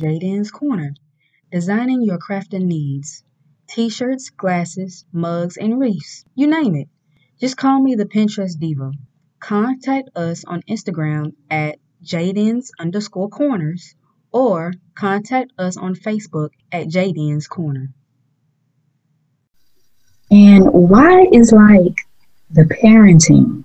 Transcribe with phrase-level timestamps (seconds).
[0.00, 0.94] Jaden's Corner,
[1.52, 3.22] designing your crafting needs.
[3.68, 6.24] T-shirts, glasses, mugs, and wreaths.
[6.34, 6.88] You name it.
[7.38, 8.92] Just call me the Pinterest Diva.
[9.38, 13.94] Contact us on Instagram at Jaden's underscore corners
[14.32, 17.90] or contact us on Facebook at Jaden's Corner.
[20.30, 22.06] And why is like
[22.50, 23.64] the parenting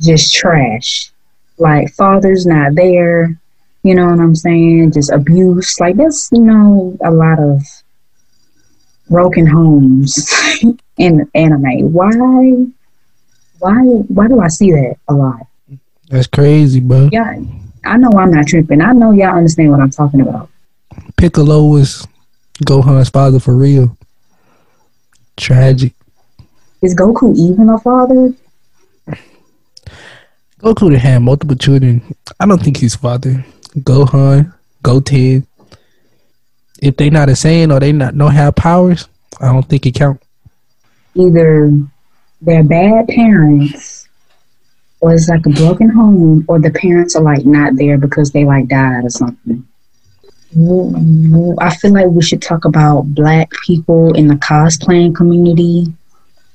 [0.00, 1.10] just trash?
[1.58, 3.40] Like father's not there,
[3.82, 4.92] you know what I'm saying?
[4.92, 5.78] Just abuse.
[5.80, 7.62] Like that's you know a lot of
[9.08, 10.32] broken homes
[10.96, 11.92] in anime.
[11.92, 12.10] Why?
[13.58, 13.74] Why?
[14.08, 15.46] Why do I see that a lot?
[16.08, 17.08] That's crazy, bro.
[17.10, 17.34] Yeah,
[17.84, 18.80] I know I'm not tripping.
[18.80, 20.48] I know y'all understand what I'm talking about.
[21.16, 22.06] Piccolo was
[22.64, 23.96] Gohan's father for real.
[25.36, 25.94] Tragic.
[26.82, 28.34] Is Goku even a father?
[30.60, 32.02] Goku had multiple children.
[32.38, 33.44] I don't think he's father.
[33.78, 35.46] Gohan, Goten.
[36.80, 39.08] If they not a Saiyan or they not don't have powers,
[39.40, 40.20] I don't think it count.
[41.14, 41.70] Either
[42.40, 44.08] they're bad parents,
[45.00, 48.44] or it's like a broken home, or the parents are like not there because they
[48.44, 49.66] like died or something.
[51.60, 55.86] I feel like we should talk about black people in the cosplaying community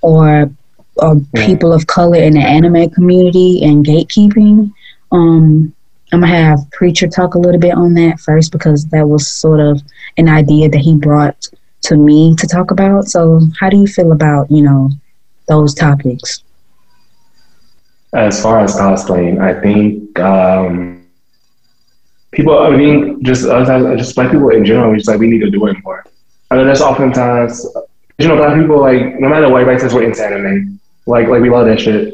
[0.02, 0.52] or
[0.98, 4.72] or people of color in the anime community and gatekeeping.
[5.12, 5.74] Um,
[6.12, 9.60] I'm gonna have Preacher talk a little bit on that first because that was sort
[9.60, 9.82] of
[10.18, 11.50] an idea that he brought
[11.82, 13.08] to me to talk about.
[13.08, 14.90] So, how do you feel about you know
[15.48, 16.44] those topics?
[18.14, 21.06] As far as cosplaying, I think um,
[22.32, 22.58] people.
[22.58, 25.68] I mean, just uh, just black people in general, just like we need to do
[25.68, 26.06] it more.
[26.50, 27.66] I know that's oftentimes,
[28.18, 31.42] you know, black people like no matter what, everybody says we're into anime, like like
[31.42, 32.14] we love that shit.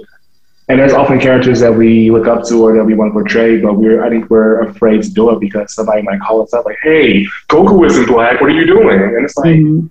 [0.69, 3.60] And there's often characters that we look up to or that we want to portray,
[3.60, 6.65] but we're I think we're afraid to do it because somebody might call us up
[6.65, 8.39] like, "Hey, Goku isn't black.
[8.39, 9.87] What are you doing?" And it's like, mm-hmm.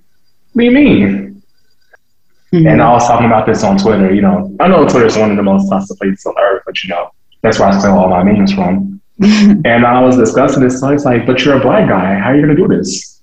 [0.52, 1.42] "What do you mean?"
[2.52, 2.66] Mm-hmm.
[2.66, 4.14] And I was talking about this on Twitter.
[4.14, 6.82] You know, I know Twitter is one of the most toxic places on earth, but
[6.82, 7.10] you know,
[7.42, 9.00] that's where I steal all my memes from.
[9.22, 12.14] and I was discussing this, so it's like, "But you're a black guy.
[12.14, 13.20] How are you gonna do this?"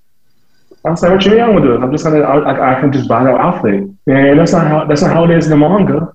[0.84, 1.82] I was like, "What you mean I'm gonna do this?
[1.82, 5.02] I'm just gonna, I, I can just buy that outfit." And that's not how that's
[5.02, 6.12] not how it is in the manga.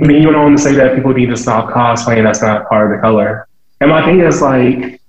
[0.00, 2.24] I mean, you went want to say that people need to stop cosplaying.
[2.24, 3.46] That's not part of the color.
[3.80, 5.00] And my thing is like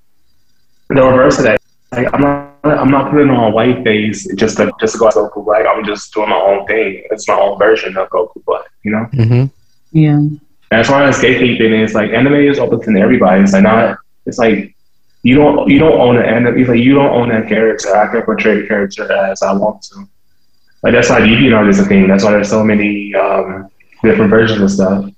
[0.90, 1.62] the reverse of that.
[1.92, 5.08] Like I'm not, I'm not putting on a white face just to just to go
[5.08, 5.66] as Goku Black.
[5.66, 7.04] I'm just doing my own thing.
[7.12, 8.66] It's my own version of Goku Black.
[8.84, 9.06] You know?
[9.14, 9.98] Mm-hmm.
[9.98, 10.18] Yeah.
[10.18, 13.44] And as far as gatekeeping, it's like anime is open to everybody.
[13.44, 14.00] It's like not.
[14.26, 14.76] It's like
[15.22, 16.58] you don't you don't own an anime.
[16.58, 17.96] It's like you don't own that character.
[17.96, 20.08] I can portray the character as I want to.
[20.82, 22.08] Like that's why you know there's a thing.
[22.08, 23.14] That's why there's so many.
[23.16, 23.70] Um,
[24.04, 25.10] different versions of stuff.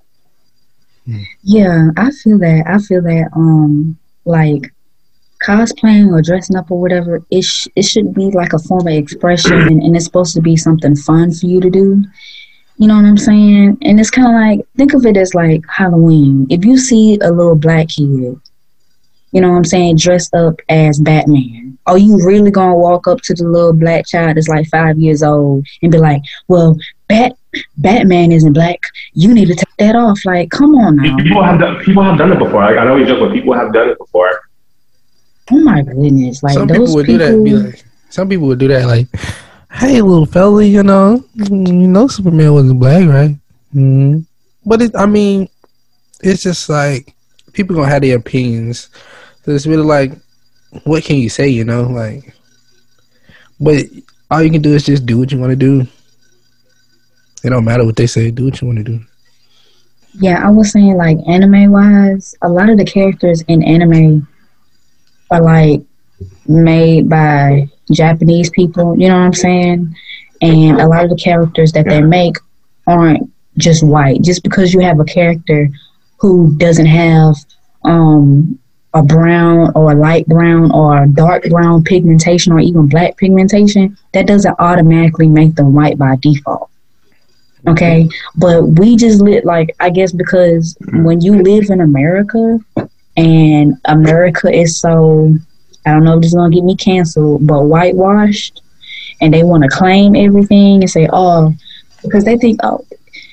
[1.43, 2.63] Yeah, I feel that.
[2.67, 3.29] I feel that.
[3.35, 4.73] Um, like
[5.45, 8.93] cosplaying or dressing up or whatever, it sh- it should be like a form of
[8.93, 12.03] expression, and, and it's supposed to be something fun for you to do.
[12.77, 13.77] You know what I'm saying?
[13.83, 16.47] And it's kind of like think of it as like Halloween.
[16.49, 18.39] If you see a little black kid,
[19.31, 23.21] you know what I'm saying, dressed up as Batman, are you really gonna walk up
[23.21, 27.37] to the little black child that's like five years old and be like, "Well, Bat
[27.77, 28.79] Batman isn't black.
[29.13, 30.19] You need to take that off.
[30.25, 31.15] Like, come on now.
[31.17, 32.63] People have done, people have done it before.
[32.63, 34.41] I, I know you joke, but people have done it before.
[35.51, 36.41] Oh my goodness!
[36.41, 37.43] Like some people would people, do that.
[37.43, 38.87] Be like, some people would do that.
[38.87, 39.07] Like,
[39.71, 43.35] hey, little fella, you know, you know, Superman wasn't black, right?
[43.75, 44.19] Mm-hmm.
[44.65, 45.47] But it, I mean,
[46.21, 47.13] it's just like
[47.53, 48.89] people gonna have their opinions.
[49.43, 50.13] So it's really like,
[50.85, 51.47] what can you say?
[51.47, 52.33] You know, like,
[53.59, 53.85] but
[54.31, 55.85] all you can do is just do what you want to do.
[57.45, 58.31] It don't matter what they say.
[58.31, 58.99] Do what you want to do.
[60.15, 64.27] Yeah, I was saying like anime wise, a lot of the characters in anime
[65.29, 65.81] are like
[66.47, 68.99] made by Japanese people.
[68.99, 69.95] You know what I'm saying?
[70.41, 72.37] And a lot of the characters that they make
[72.87, 74.23] aren't just white.
[74.23, 75.69] Just because you have a character
[76.17, 77.35] who doesn't have
[77.83, 78.57] um,
[78.95, 83.95] a brown or a light brown or a dark brown pigmentation or even black pigmentation,
[84.13, 86.71] that doesn't automatically make them white by default.
[87.67, 92.59] Okay, but we just live like I guess because when you live in America
[93.17, 95.35] and America is so
[95.85, 98.61] I don't know if this is gonna get me canceled, but whitewashed,
[99.21, 101.53] and they want to claim everything and say, oh,
[102.03, 102.85] because they think oh,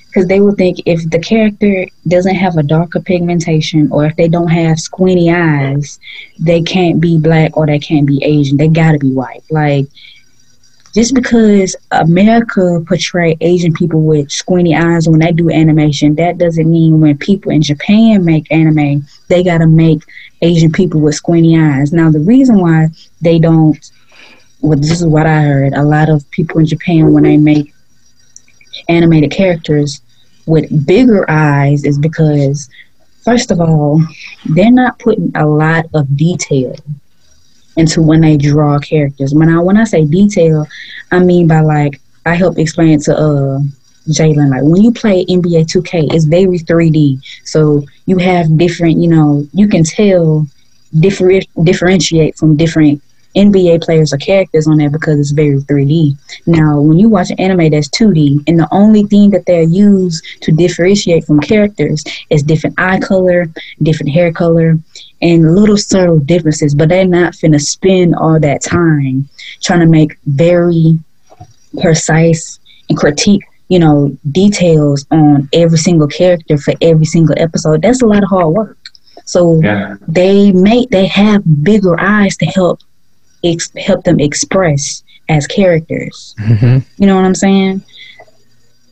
[0.06, 4.28] because they would think if the character doesn't have a darker pigmentation or if they
[4.28, 5.98] don't have squinty eyes,
[6.38, 8.56] they can't be black or they can't be Asian.
[8.56, 9.42] They gotta be white.
[9.50, 9.86] Like
[10.94, 16.70] just because America portray Asian people with squinty eyes when they do animation, that doesn't
[16.70, 20.02] mean when people in Japan make anime, they gotta make
[20.42, 21.92] Asian people with squinty eyes.
[21.92, 22.88] Now the reason why
[23.22, 23.90] they don't
[24.60, 27.72] well this is what I heard, a lot of people in Japan when they make
[28.88, 30.00] animated characters
[30.46, 32.68] with bigger eyes is because
[33.24, 34.00] first of all,
[34.50, 36.74] they're not putting a lot of detail
[37.76, 39.34] into when they draw characters.
[39.34, 40.66] When I when I say detail,
[41.10, 43.58] I mean by like I help explain to uh
[44.08, 44.50] Jalen.
[44.50, 47.22] Like when you play NBA 2K, it's very 3D.
[47.44, 50.46] So you have different, you know, you can tell
[51.00, 53.02] different differentiate from different
[53.34, 56.16] NBA players or characters on there because it's very 3D.
[56.46, 60.20] Now, when you watch an anime that's 2D, and the only thing that they use
[60.42, 63.46] to differentiate from characters is different eye color,
[63.82, 64.78] different hair color,
[65.22, 69.28] and little subtle differences, but they're not finna spend all that time
[69.60, 70.98] trying to make very
[71.80, 72.58] precise
[72.88, 77.82] and critique, you know, details on every single character for every single episode.
[77.82, 78.76] That's a lot of hard work.
[79.24, 79.96] So Yeah.
[80.08, 82.80] they make they have bigger eyes to help
[83.44, 86.34] ex- help them express as characters.
[86.38, 87.82] hmm You know what I'm saying?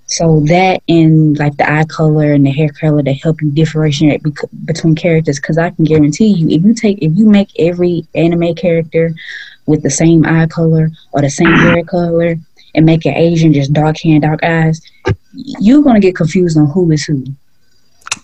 [0.07, 4.25] So that and like the eye color and the hair color to help you differentiate
[4.25, 5.39] bec- between characters.
[5.39, 9.15] Because I can guarantee you, if you take if you make every anime character
[9.67, 12.35] with the same eye color or the same hair color
[12.75, 14.81] and make an Asian just dark hair and dark eyes,
[15.35, 17.25] you're gonna get confused on who is who.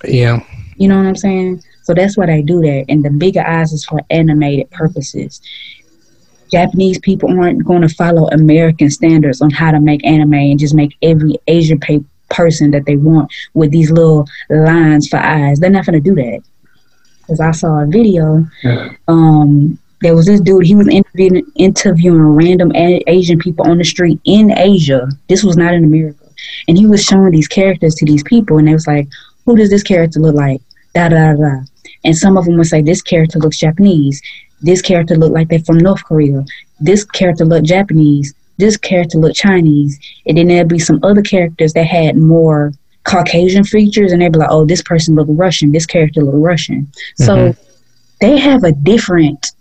[0.04, 0.40] Yeah.
[0.76, 1.62] You know what I'm saying?
[1.84, 2.86] So that's why they do that.
[2.88, 5.40] And the bigger eyes is for animated purposes.
[6.50, 10.74] Japanese people aren't going to follow American standards on how to make anime and just
[10.74, 12.00] make every Asian pe-
[12.30, 15.58] person that they want with these little lines for eyes.
[15.58, 16.40] They're not going to do that.
[17.22, 18.46] Because I saw a video.
[19.08, 20.66] Um, there was this dude.
[20.66, 25.08] He was interviewing interviewing random a- Asian people on the street in Asia.
[25.28, 26.24] This was not in America,
[26.68, 29.08] and he was showing these characters to these people, and they was like,
[29.46, 30.60] "Who does this character look like?"
[30.94, 31.36] Da da da.
[31.36, 31.60] da.
[32.04, 34.20] And some of them would say, "This character looks Japanese.
[34.60, 36.44] This character looked like they're from North Korea.
[36.80, 38.34] This character looked Japanese.
[38.58, 42.72] This character looked Chinese." And then there'd be some other characters that had more
[43.04, 45.72] Caucasian features, and they'd be like, "Oh, this person looked Russian.
[45.72, 47.60] This character looked Russian." So mm-hmm.
[48.20, 49.52] they have a different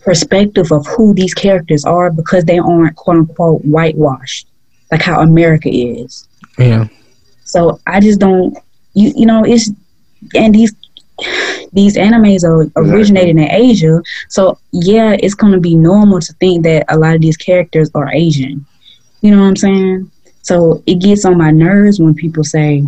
[0.00, 4.46] perspective of who these characters are because they aren't quote unquote whitewashed
[4.90, 6.28] like how America is.
[6.58, 6.86] Yeah.
[7.44, 8.56] So I just don't
[8.94, 9.70] you you know it's
[10.34, 10.74] and these
[11.72, 14.02] these animes are originated in Asia.
[14.28, 18.12] So yeah, it's gonna be normal to think that a lot of these characters are
[18.12, 18.64] Asian.
[19.20, 20.10] You know what I'm saying?
[20.42, 22.84] So it gets on my nerves when people say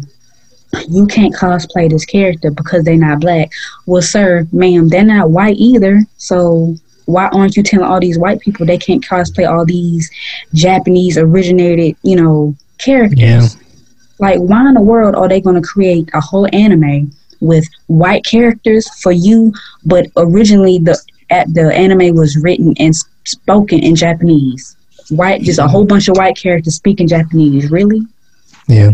[0.89, 3.51] you can't cosplay this character because they're not black.
[3.87, 6.03] Well, sir, ma'am, they're not white either.
[6.19, 6.77] So
[7.07, 10.11] why aren't you telling all these white people they can't cosplay all these
[10.53, 13.19] Japanese originated, you know, characters?
[13.19, 13.49] Yeah.
[14.21, 18.25] Like, why in the world are they going to create a whole anime with white
[18.25, 19.53] characters for you,
[19.85, 20.99] but originally the
[21.31, 22.95] at the anime was written and
[23.25, 24.77] spoken in Japanese?
[25.11, 27.71] White, just a whole bunch of white characters speaking Japanese.
[27.71, 28.01] Really?
[28.67, 28.93] Yeah.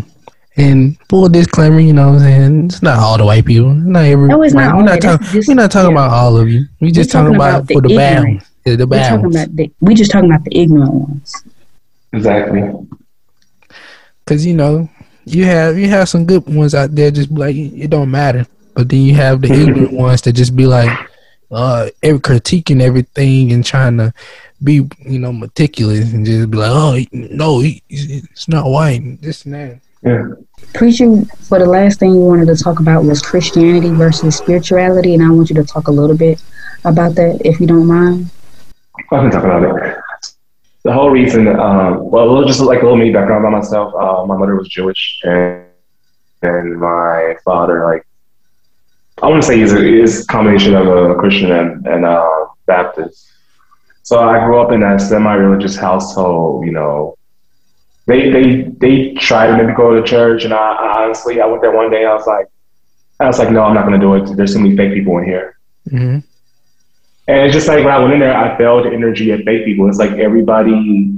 [0.56, 2.64] And full disclaimer, you know what I'm saying?
[2.66, 3.74] It's not all the white people.
[3.74, 6.06] Not every No, it's not we're all not, talk- This- this- we're not talking yeah.
[6.06, 6.66] about all of you.
[6.80, 8.24] We just talking, talking about, about for the ignorant.
[8.40, 8.50] balance.
[8.64, 11.42] Yeah, the We're talking about the, we're just talking about the ignorant ones.
[12.12, 12.62] Exactly.
[14.26, 14.88] Cause you know,
[15.26, 18.46] you have you have some good ones out there just be like it don't matter.
[18.74, 20.96] But then you have the ignorant ones that just be like
[21.50, 24.12] uh every critiquing everything and trying to
[24.62, 29.54] be, you know, meticulous and just be like, Oh no, it's not white this and
[29.54, 29.80] that.
[30.02, 30.28] Yeah.
[30.74, 35.22] Preacher, for the last thing you wanted to talk about was Christianity versus spirituality, and
[35.22, 36.42] I want you to talk a little bit
[36.84, 38.28] about that, if you don't mind.
[38.96, 39.93] I can talk about it.
[40.84, 43.94] The whole reason, um, well, a just like a little mini background about myself.
[43.94, 45.64] Uh, my mother was Jewish, and
[46.42, 48.06] and my father, like,
[49.22, 52.28] I want to say, is a, is a combination of a Christian and and uh,
[52.66, 53.30] Baptist.
[54.02, 56.66] So I grew up in a semi-religious household.
[56.66, 57.16] You know,
[58.06, 61.62] they they they tried to maybe go to church, and I, I honestly, I went
[61.62, 62.04] there one day.
[62.04, 62.46] I was like,
[63.20, 64.36] I was like, no, I'm not going to do it.
[64.36, 65.58] There's so many fake people in here.
[65.88, 66.18] hmm
[67.26, 69.64] And it's just like when I went in there, I felt the energy of fake
[69.64, 69.88] people.
[69.88, 71.10] It's like everybody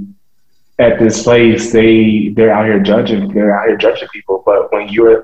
[0.79, 4.43] at this place, they they're out here judging, they're out here judging people.
[4.45, 5.23] But when you're,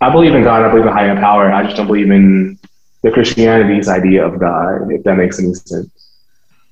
[0.00, 1.52] I believe in God, I believe in higher power.
[1.52, 2.58] I just don't believe in
[3.02, 4.90] the Christianity's idea of God.
[4.90, 5.90] If that makes any sense,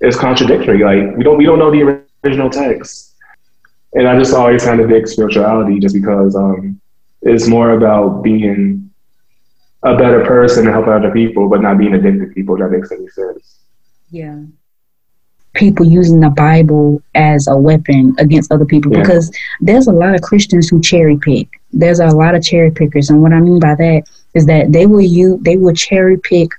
[0.00, 0.82] it's contradictory.
[0.82, 3.14] Like we don't we don't know the original text,
[3.92, 6.80] and I just always kind of dig spirituality just because um,
[7.22, 8.85] it's more about being
[9.86, 12.54] a better person and helping other people, but not being addicted to people.
[12.56, 13.60] If that makes any sense.
[14.10, 14.40] Yeah.
[15.54, 19.00] people using the Bible as a weapon against other people Yeah.
[19.00, 21.48] because there's a lot of Christians who cherry pick.
[21.72, 24.02] There's a lot of cherry pickers, and what I mean by that
[24.34, 26.50] is that they will you they will cherry pick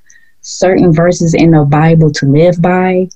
[0.42, 3.08] certain verses in the Bible to live by,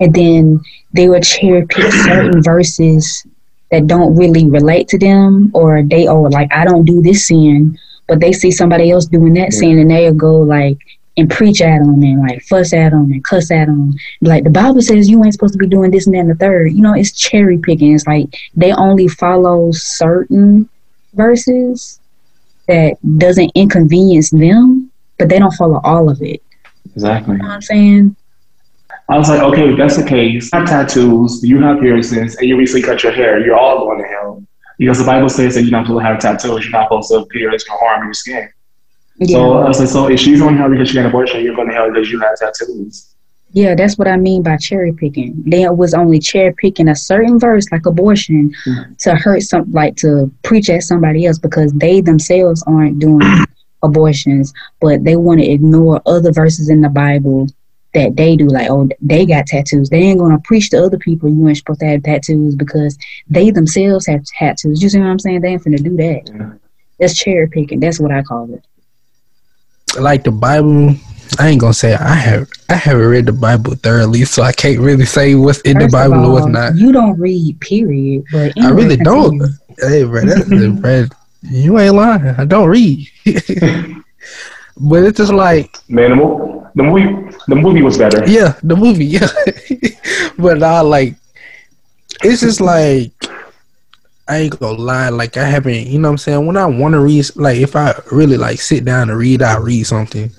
[0.00, 0.60] and then
[0.92, 3.26] they will cherry pick certain verses
[3.72, 7.76] that don't really relate to them, or they oh like I don't do this sin,
[8.08, 9.58] but they see somebody else doing that Yeah.
[9.60, 10.78] sin, and they'll go like
[11.16, 13.92] and preach at them and like fuss at them and cuss at them.
[14.20, 16.34] Like the Bible says you ain't supposed to be doing this and that and the
[16.36, 16.72] third.
[16.72, 17.94] You know, it's cherry picking.
[17.94, 20.68] It's like they only follow certain
[21.14, 22.00] verses
[22.68, 26.40] that doesn't inconvenience them, but they don't follow all of it.
[26.94, 27.32] Exactly.
[27.34, 28.16] You know what I'm saying?
[29.10, 32.46] I was like, okay, if that's the case, you have tattoos, you have piercings, and
[32.46, 34.44] you recently cut your hair, you're all going to hell.
[34.78, 37.26] Because the Bible says that you're not supposed to have tattoos, you're not supposed to
[37.26, 38.48] pierce or harm your skin.
[39.18, 39.36] Yeah.
[39.38, 41.42] So I was like, so if she's going to hell because she got an abortion,
[41.42, 43.14] you're going to hell because you have tattoos.
[43.50, 45.42] Yeah, that's what I mean by cherry picking.
[45.46, 48.98] They was only cherry picking a certain verse, like abortion, Mhm.
[48.98, 53.26] to hurt some, like to preach at somebody else because they themselves aren't doing
[53.82, 57.48] abortions, but they want to ignore other verses in the Bible
[57.94, 58.46] that they do.
[58.46, 59.88] Like, oh, they got tattoos.
[59.90, 63.50] They ain't gonna preach to other people you ain't supposed to have tattoos because they
[63.50, 64.82] themselves have tattoos.
[64.82, 65.40] You see what I'm saying?
[65.40, 66.22] They ain't finna do that.
[66.26, 66.52] Yeah.
[66.98, 67.80] That's cherry picking.
[67.80, 68.64] That's what I call it.
[70.00, 70.94] like the Bible.
[71.38, 74.80] I ain't gonna say I have I haven't read the Bible thoroughly, so I can't
[74.80, 76.74] really say what's in the First of Bible or what's not.
[76.74, 78.24] You don't read, period.
[78.32, 79.40] But I really don't.
[79.78, 80.48] Hey, bro, that's
[80.80, 81.04] bro,
[81.42, 82.34] you ain't lying.
[82.36, 83.06] I don't read,
[84.76, 88.24] but it's just like Man, the, mo- the movie, the movie was better.
[88.30, 89.28] yeah, the movie, yeah.
[90.38, 91.16] but I like
[92.22, 93.12] it's just like
[94.28, 97.00] I ain't gonna lie, like I haven't you know what I'm saying, when I wanna
[97.00, 100.30] read like if I really like sit down and read, I read something.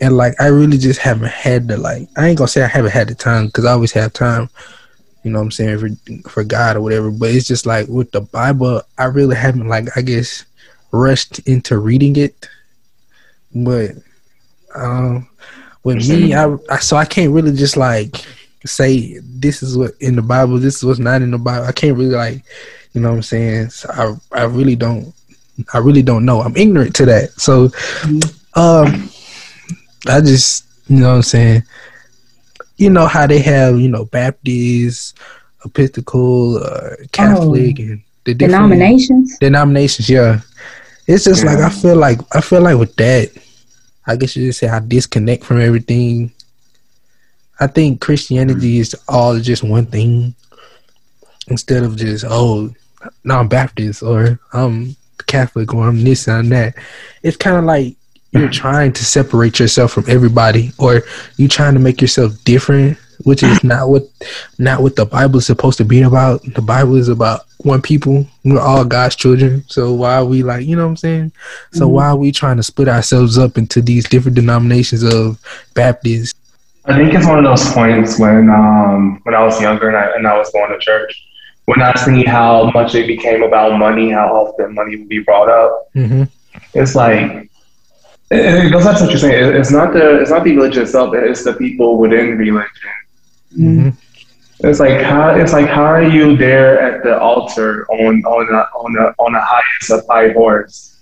[0.00, 2.90] And like I really just haven't had the like I ain't gonna say I haven't
[2.90, 4.50] had the time because I always have time,
[5.22, 7.12] you know what I'm saying, for for God or whatever.
[7.12, 10.44] But it's just like with the Bible, I really haven't like I guess
[10.90, 12.48] rushed into reading it.
[13.54, 13.92] But
[14.74, 15.28] um
[15.84, 18.24] with me, I, I so I can't really just like
[18.64, 21.66] say this is what in the Bible, this is what's not in the Bible.
[21.66, 22.42] I can't really like,
[22.92, 23.70] you know what I'm saying.
[23.70, 25.12] So I I really don't,
[25.74, 26.40] I really don't know.
[26.40, 27.30] I'm ignorant to that.
[27.32, 27.70] So,
[28.54, 29.10] um,
[30.06, 31.62] I just you know what I'm saying.
[32.76, 35.18] You know how they have you know Baptist,
[35.64, 39.38] Episcopal, uh, Catholic, and the Denominations?
[39.38, 40.08] denominations.
[40.08, 40.40] Yeah,
[41.06, 43.30] it's just like I feel like I feel like with that,
[44.06, 46.32] I guess you just say I disconnect from everything.
[47.60, 48.80] I think Christianity mm-hmm.
[48.80, 50.34] is all just one thing
[51.48, 52.74] instead of just oh,
[53.24, 56.74] no, I'm Baptist or I'm Catholic or I'm this and that.
[57.22, 57.94] It's kind of like
[58.32, 61.02] you're trying to separate yourself from everybody or
[61.36, 64.04] you trying to make yourself different which is not what
[64.58, 68.26] not what the bible is supposed to be about the bible is about one people
[68.44, 71.32] we're all god's children so why are we like you know what i'm saying
[71.72, 71.90] so Mhm.
[71.90, 75.38] why are we trying to split ourselves up into these different denominations of
[75.74, 76.34] baptists
[76.84, 80.16] I think it's one of those points when um, when I was younger and I,
[80.16, 81.12] and I was going to church,
[81.66, 85.48] when I see how much it became about money, how often money would be brought
[85.48, 85.70] up.
[85.94, 86.24] mm-hmm.
[86.74, 87.48] It's like
[88.32, 89.54] it, it goes back to what you're saying.
[89.54, 91.14] It's not the it's not the religion itself.
[91.14, 92.66] It's the people within religion.
[93.58, 93.90] Mm-hmm.
[94.64, 98.58] It's like how it's like how are you there at the altar on on a,
[98.78, 101.00] on a, on the highest of high horse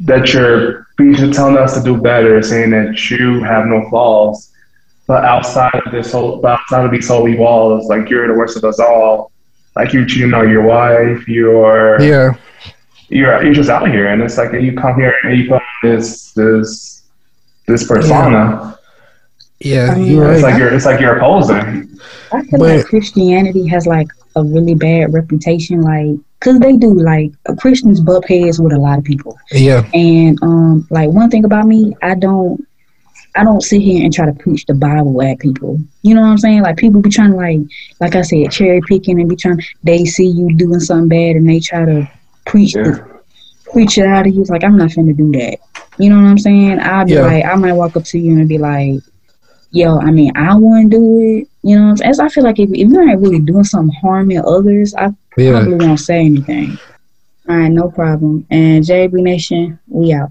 [0.00, 4.52] that you're preaching, telling us to do better, saying that you have no flaws,
[5.06, 8.56] but outside of this whole but outside of these holy walls, like you're the worst
[8.56, 9.30] of us all.
[9.76, 12.34] Like you're cheating on your wife, you're yeah
[13.08, 16.32] you're you're just out here, and it's like you come here and you put this
[16.32, 17.04] this
[17.68, 18.60] this persona.
[18.60, 18.72] yeah
[19.64, 21.88] I mean, you're It's right like you're it's like you're opposing.
[22.32, 26.92] I feel But- like Christianity has like a really bad reputation, like because they do
[26.92, 29.36] like Christians butt heads with a lot of people.
[29.52, 32.62] yeah And um, like one thing about me, I don't,
[33.34, 35.80] I don't sit here and try to preach the Bible at people.
[36.02, 36.60] You know what I'm saying?
[36.62, 37.60] Like people be trying to like,
[38.00, 39.62] like I said, cherry picking and be trying.
[39.82, 42.06] They see you doing something bad and they try to
[42.44, 42.82] preach Yeah.
[42.82, 43.20] the,
[43.72, 44.42] preach it out of you.
[44.42, 45.58] It's like I'm not finna do that.
[45.98, 46.78] You know what I'm saying?
[46.80, 47.22] I'll be Yeah.
[47.22, 49.00] like, I might walk up to you and be like,
[49.70, 51.48] Yo, I mean, I wouldn't do it.
[51.62, 52.14] You know as I'm saying?
[52.14, 55.52] So I feel like if, if you're not really doing something harming others, I yeah
[55.52, 56.78] probably won't say anything.
[57.48, 58.46] All right, no problem.
[58.50, 60.30] And JB Nation, we out.